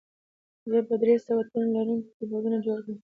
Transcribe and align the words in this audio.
زه 0.69 0.77
به 0.87 0.95
درې 1.01 1.15
سوه 1.25 1.41
تڼۍ 1.49 1.67
لرونکي 1.75 2.09
کیبورډونه 2.17 2.57
جوړ 2.65 2.77
کړم 2.85 2.97